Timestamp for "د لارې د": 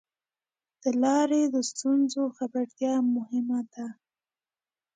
0.83-1.55